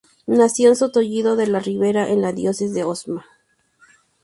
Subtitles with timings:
[0.25, 3.23] Nació en Sotillo de la Ribera, en la diócesis de Osma.